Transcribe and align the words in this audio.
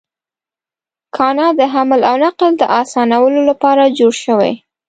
کانال 1.15 1.51
د 1.59 1.61
حمل 1.73 2.01
او 2.09 2.15
نقل 2.25 2.51
د 2.57 2.63
اسانولو 2.81 3.39
لپاره 3.49 3.93
جوړ 3.97 4.13
شوی. 4.23 4.53